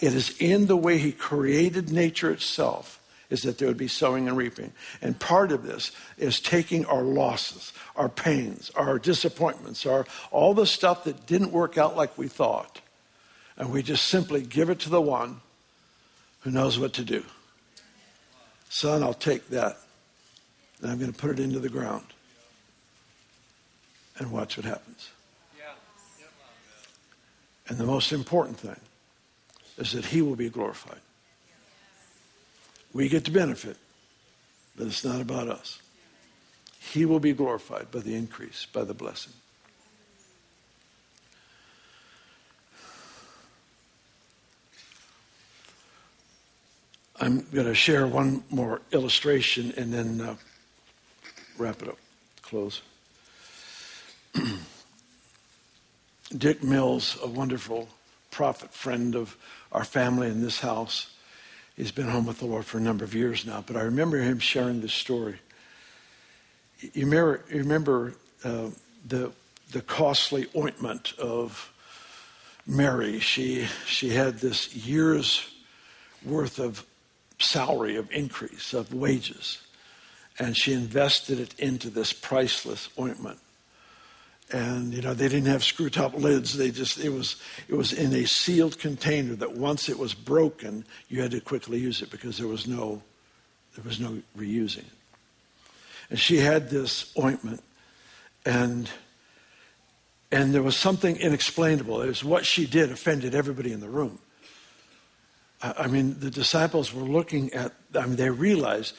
[0.00, 4.28] It is in the way he created nature itself is that there would be sowing
[4.28, 4.72] and reaping.
[5.00, 10.66] And part of this is taking our losses, our pains, our disappointments, our all the
[10.66, 12.80] stuff that didn't work out like we thought.
[13.56, 15.40] And we just simply give it to the one
[16.40, 17.24] who knows what to do.
[18.68, 19.78] Son, I'll take that
[20.84, 22.04] and I'm going to put it into the ground
[24.18, 25.08] and watch what happens.
[27.66, 28.78] And the most important thing
[29.78, 31.00] is that he will be glorified.
[32.92, 33.78] We get to benefit,
[34.76, 35.80] but it's not about us.
[36.78, 39.32] He will be glorified by the increase, by the blessing.
[47.18, 50.36] I'm going to share one more illustration and then uh,
[51.58, 51.98] wrap it up,
[52.42, 52.82] close.
[56.36, 57.88] Dick Mills, a wonderful
[58.30, 59.36] prophet friend of
[59.70, 61.14] our family in this house,
[61.76, 64.18] He's been home with the Lord for a number of years now, but I remember
[64.18, 65.40] him sharing this story.
[66.80, 68.68] You remember, remember uh,
[69.06, 69.32] the,
[69.72, 71.72] the costly ointment of
[72.64, 73.18] Mary.
[73.18, 75.50] She, she had this year's
[76.24, 76.86] worth of
[77.40, 79.58] salary, of increase, of wages,
[80.38, 83.38] and she invested it into this priceless ointment.
[84.52, 86.56] And you know they didn't have screw top lids.
[86.56, 87.36] They just it was
[87.68, 91.78] it was in a sealed container that once it was broken you had to quickly
[91.78, 93.02] use it because there was no
[93.74, 94.84] there was no reusing it.
[96.10, 97.62] And she had this ointment
[98.44, 98.90] and
[100.30, 102.02] and there was something inexplainable.
[102.02, 104.18] It was what she did offended everybody in the room.
[105.62, 108.94] I, I mean the disciples were looking at i mean they realized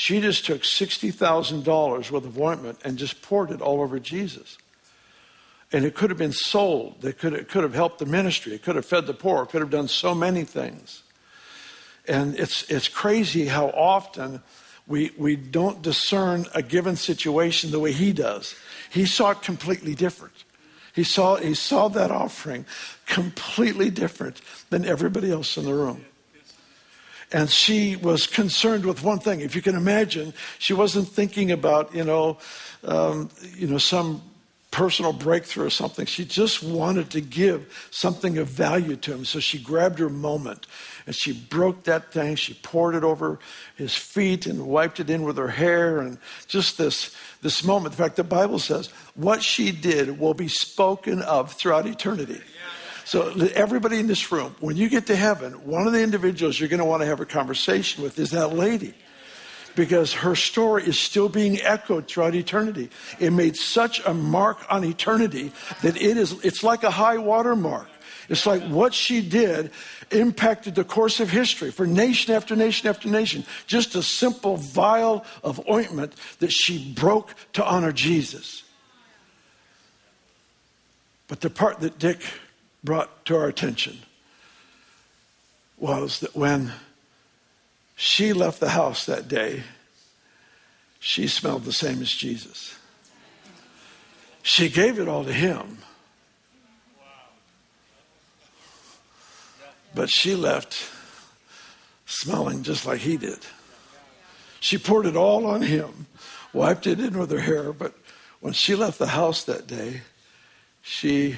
[0.00, 4.56] she just took $60000 worth of ointment and just poured it all over jesus
[5.72, 7.04] and it could have been sold.
[7.04, 8.54] It could, it could have helped the ministry.
[8.54, 9.44] It could have fed the poor.
[9.44, 11.02] It could have done so many things.
[12.08, 14.42] And it's, it's crazy how often
[14.86, 18.56] we, we don't discern a given situation the way he does.
[18.90, 20.34] He saw it completely different.
[20.92, 22.66] He saw, he saw that offering
[23.06, 24.40] completely different
[24.70, 26.04] than everybody else in the room.
[27.32, 29.40] And she was concerned with one thing.
[29.40, 32.38] If you can imagine, she wasn't thinking about, you know,
[32.82, 34.22] um, you know, some
[34.70, 36.06] personal breakthrough or something.
[36.06, 39.24] She just wanted to give something of value to him.
[39.24, 40.66] So she grabbed her moment
[41.06, 42.36] and she broke that thing.
[42.36, 43.40] She poured it over
[43.76, 47.94] his feet and wiped it in with her hair and just this, this moment.
[47.94, 52.40] In fact, the Bible says what she did will be spoken of throughout eternity.
[53.10, 56.68] So, everybody in this room, when you get to heaven, one of the individuals you're
[56.68, 58.94] going to want to have a conversation with is that lady
[59.74, 62.88] because her story is still being echoed throughout eternity.
[63.18, 65.50] It made such a mark on eternity
[65.82, 67.88] that it is, it's like a high water mark.
[68.28, 69.72] It's like what she did
[70.12, 73.44] impacted the course of history for nation after nation after nation.
[73.66, 78.62] Just a simple vial of ointment that she broke to honor Jesus.
[81.26, 82.20] But the part that Dick
[82.82, 83.98] brought to our attention
[85.78, 86.72] was that when
[88.02, 89.62] she left the house that day.
[91.00, 92.78] She smelled the same as Jesus.
[94.42, 95.76] She gave it all to him.
[99.94, 100.82] But she left
[102.06, 103.40] smelling just like he did.
[104.60, 106.06] She poured it all on him,
[106.54, 107.92] wiped it in with her hair, but
[108.40, 110.00] when she left the house that day,
[110.80, 111.36] she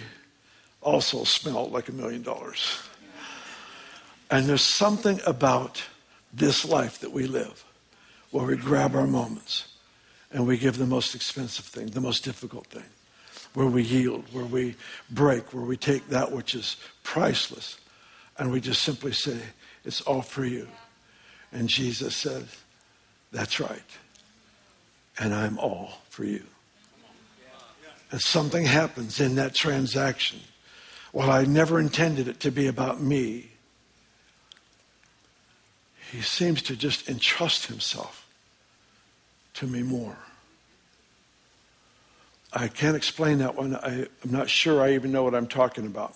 [0.83, 2.79] also smelled like a million dollars.
[4.31, 5.83] And there's something about
[6.33, 7.65] this life that we live,
[8.31, 9.69] where we grab our moments
[10.33, 12.89] and we give the most expensive thing, the most difficult thing,
[13.53, 14.75] where we yield, where we
[15.11, 17.79] break, where we take that which is priceless,
[18.39, 19.39] and we just simply say,
[19.85, 20.67] It's all for you.
[21.53, 22.47] And Jesus said,
[23.31, 23.83] That's right.
[25.19, 26.43] And I'm all for you.
[28.11, 30.41] and something happens in that transaction.
[31.13, 33.51] While I never intended it to be about me,
[36.11, 38.27] he seems to just entrust himself
[39.55, 40.17] to me more.
[42.53, 43.77] I can't explain that one.
[43.77, 46.15] I, am not sure I even know what I'm talking about.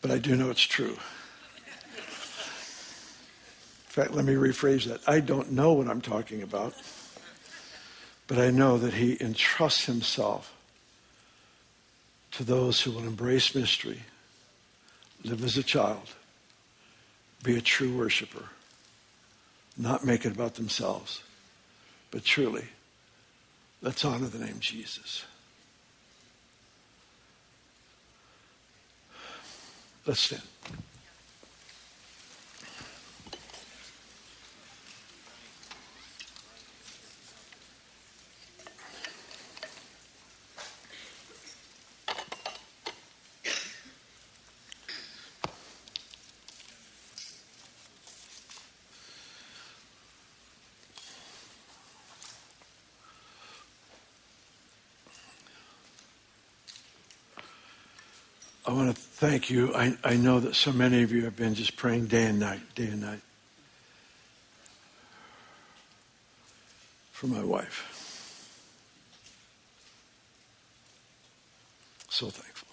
[0.00, 0.96] But I do know it's true.
[0.96, 0.96] In
[4.04, 5.00] fact, let me rephrase that.
[5.06, 6.74] I don't know what I'm talking about,
[8.26, 10.54] but I know that he entrusts himself
[12.32, 14.02] to those who will embrace mystery,
[15.24, 16.14] live as a child,
[17.42, 18.44] be a true worshiper,
[19.76, 21.22] not make it about themselves,
[22.10, 22.66] but truly,
[23.82, 25.24] let's honor the name Jesus.
[30.06, 30.42] Let's stand.
[58.68, 59.74] I want to thank you.
[59.74, 62.60] I, I know that so many of you have been just praying day and night,
[62.76, 63.20] day and night
[67.10, 67.96] for my wife.
[72.08, 72.68] So thankful.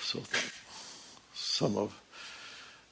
[0.00, 1.20] So thankful.
[1.34, 2.00] Some of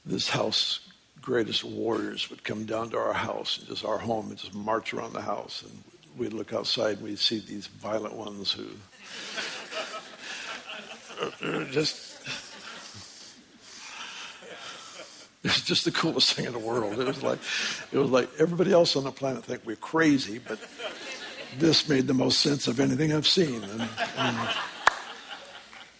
[0.05, 0.81] this house
[1.23, 4.93] greatest warriors would come down to our house and just our home and just march
[4.93, 5.83] around the house and
[6.19, 8.67] we'd look outside and we'd see these violent ones who
[11.71, 12.15] just
[15.43, 16.99] it's just the coolest thing in the world.
[16.99, 17.39] It was like
[17.91, 20.59] it was like everybody else on the planet think we're crazy, but
[21.59, 23.63] this made the most sense of anything I've seen.
[23.63, 24.37] And, and,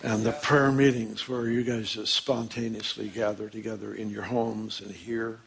[0.03, 4.91] and the prayer meetings where you guys just spontaneously gather together in your homes and
[4.91, 5.39] here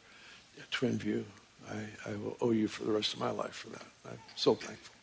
[0.58, 1.24] at Twinview,
[1.70, 3.84] I, I will owe you for the rest of my life for that.
[4.08, 4.94] I'm so thankful.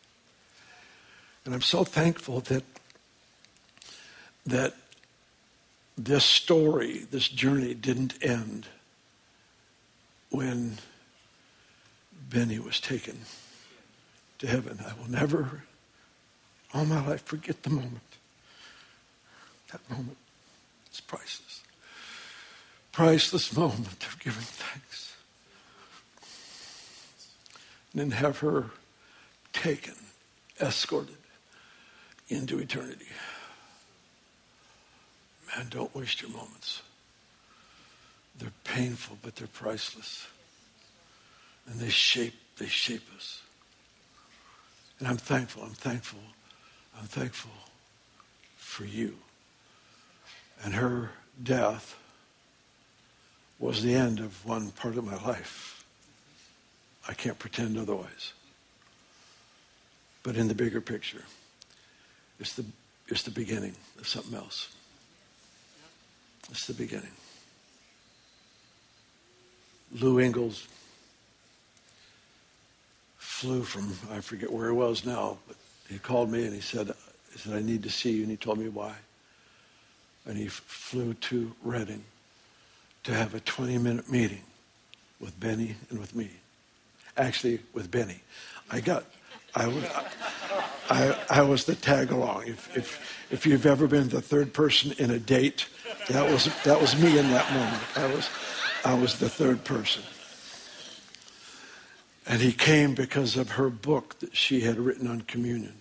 [1.44, 2.64] And I'm so thankful that
[4.46, 4.74] that
[5.98, 8.68] this story, this journey didn't end
[10.30, 10.78] when
[12.30, 13.18] Beni was taken
[14.38, 14.78] to heaven.
[14.86, 15.62] I will never,
[16.74, 18.00] all my life, forget the moment.
[19.72, 20.18] That moment
[20.92, 21.62] is priceless.
[22.92, 25.16] Priceless moment of giving thanks.
[27.92, 28.70] And then have her
[29.52, 29.94] taken,
[30.60, 31.16] escorted
[32.28, 33.06] into eternity.
[35.56, 36.82] Man, don't waste your moments.
[38.38, 40.26] They're painful, but they're priceless.
[41.66, 43.40] And they shape, they shape us.
[44.98, 46.20] And I'm thankful, I'm thankful,
[46.98, 47.50] I'm thankful
[48.56, 49.16] for you.
[50.62, 51.10] And her
[51.42, 51.98] death
[53.58, 55.84] was the end of one part of my life.
[57.08, 58.32] I can't pretend otherwise.
[60.22, 61.22] But in the bigger picture,
[62.40, 62.64] it's the,
[63.08, 64.75] it's the beginning of something else.
[66.50, 67.10] It's the beginning.
[69.92, 70.52] Lou Engle
[73.16, 75.56] flew from, I forget where he was now, but
[75.88, 76.92] he called me and he said,
[77.32, 78.22] he said, I need to see you.
[78.22, 78.94] And he told me why.
[80.24, 82.04] And he flew to Redding
[83.04, 84.42] to have a 20 minute meeting
[85.20, 86.30] with Beni and with me.
[87.16, 88.20] Actually, with Beni.
[88.70, 89.04] I got,
[89.54, 89.84] I was,
[90.90, 92.48] I, I was the tag along.
[92.48, 95.66] If, if, if you've ever been the third person in a date,
[96.08, 97.82] that was, that was me in that moment.
[97.96, 98.30] I was,
[98.84, 100.02] I was the third person.
[102.26, 105.74] And he came because of her book that she had written on communion.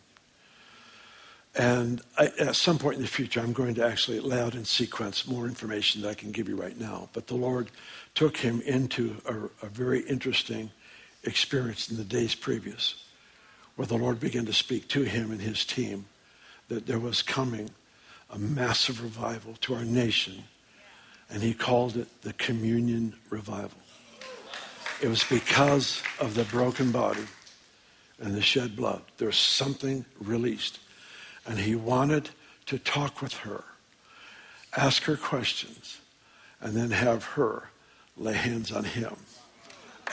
[1.55, 4.65] And I, at some point in the future, I'm going to actually lay out in
[4.65, 7.09] sequence more information that I can give you right now.
[7.13, 7.71] But the Lord
[8.13, 10.71] took him into a, a very interesting
[11.23, 13.05] experience in the days previous,
[13.75, 16.05] where the Lord began to speak to him and his team
[16.67, 17.69] that there was coming
[18.29, 20.43] a massive revival to our nation,
[21.29, 23.79] and he called it the Communion Revival.
[25.01, 27.25] It was because of the broken body
[28.19, 29.01] and the shed blood.
[29.17, 30.79] There's something released.
[31.45, 32.29] And he wanted
[32.67, 33.63] to talk with her,
[34.75, 35.99] ask her questions,
[36.61, 37.69] and then have her
[38.17, 39.15] lay hands on him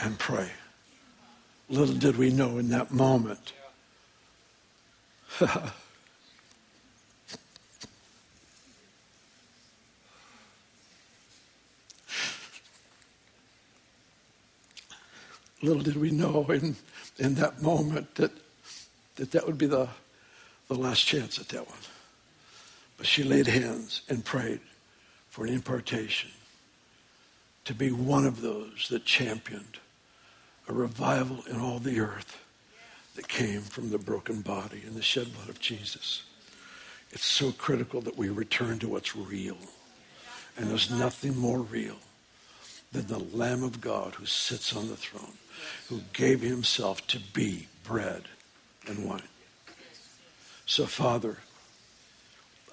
[0.01, 0.49] and pray.
[1.69, 3.53] Little did we know in that moment
[15.63, 16.75] little did we know in,
[17.17, 18.31] in that moment that,
[19.15, 19.87] that that would be the,
[20.67, 21.79] the last chance at that one.
[22.97, 24.59] But she laid hands and prayed
[25.29, 26.31] for an impartation
[27.65, 29.79] to be one of those that championed
[30.67, 32.39] a revival in all the earth
[33.15, 36.23] that came from the broken body and the shed blood of Jesus.
[37.11, 39.57] It's so critical that we return to what's real.
[40.57, 41.97] And there's nothing more real
[42.93, 45.33] than the Lamb of God who sits on the throne,
[45.89, 48.23] who gave himself to be bread
[48.87, 49.21] and wine.
[50.65, 51.37] So, Father,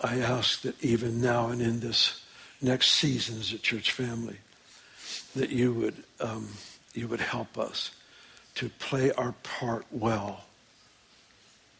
[0.02, 2.22] I ask that even now and in this
[2.62, 4.36] next season as a church family,
[5.34, 6.48] that you would, um,
[6.94, 7.90] you would help us
[8.56, 10.44] to play our part well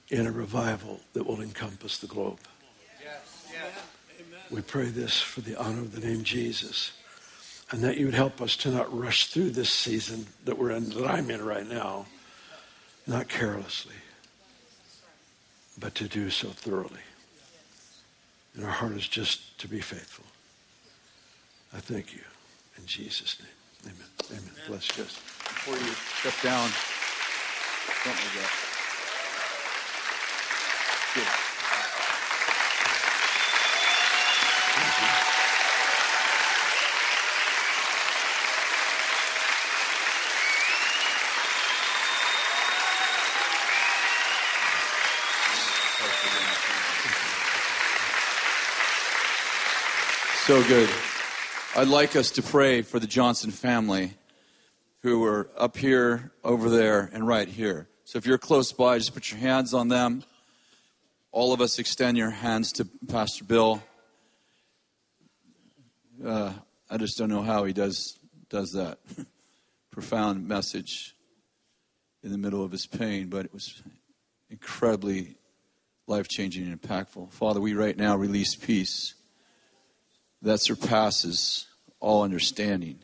[0.08, 2.40] in a revival that will encompass the globe.
[3.02, 4.26] Yes, yes.
[4.50, 6.92] We pray this for the honor of the name Jesus.
[7.72, 10.90] And that you would help us to not rush through this season that we're in,
[10.90, 12.06] that I'm in right now,
[13.06, 13.94] not carelessly,
[15.78, 17.00] but to do so thoroughly.
[18.56, 20.24] And our heart is just to be faithful.
[21.72, 22.22] I thank you.
[22.76, 23.94] In Jesus' name.
[23.94, 24.08] Amen.
[24.30, 24.42] Amen.
[24.42, 24.66] Amen.
[24.66, 25.04] Bless you.
[25.04, 26.68] Before you step down,
[28.04, 28.50] don't forget.
[35.24, 35.29] Good.
[50.46, 50.90] So good.
[51.76, 54.14] I'd like us to pray for the Johnson family
[55.02, 57.88] who are up here, over there, and right here.
[58.04, 60.24] So if you're close by, just put your hands on them.
[61.30, 63.80] All of us extend your hands to Pastor Bill.
[66.24, 66.52] Uh,
[66.90, 68.98] I just don't know how he does does that.
[69.92, 71.14] Profound message
[72.24, 73.80] in the middle of his pain, but it was
[74.50, 75.36] incredibly
[76.10, 77.32] life changing and impactful.
[77.32, 79.14] Father, we right now release peace
[80.42, 81.66] that surpasses
[82.00, 82.98] all understanding,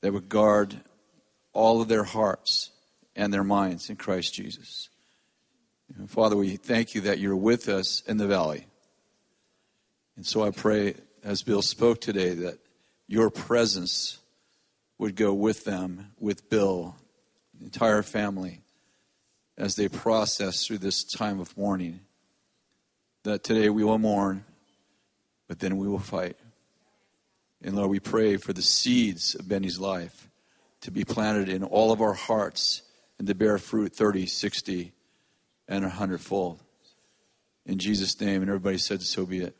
[0.00, 0.80] that would guard
[1.52, 2.70] all of their hearts
[3.16, 4.88] and their minds in Christ Jesus.
[5.96, 8.66] And Father, we thank you that you're with us in the valley.
[10.16, 10.94] And so I pray,
[11.24, 12.58] as Bill spoke today, that
[13.08, 14.18] your presence
[14.98, 16.94] would go with them, with Bill,
[17.58, 18.60] the entire family,
[19.58, 22.00] as they process through this time of mourning.
[23.24, 24.46] That today we will mourn
[25.48, 26.36] but then we will fight.
[27.62, 30.28] And Lord, we pray for the seeds of Beni's life
[30.82, 32.82] to be planted in all of our hearts
[33.18, 34.92] and to bear fruit 30, 60,
[35.66, 36.60] and 100 fold.
[37.66, 39.56] In Jesus' name, and everybody said, so be it.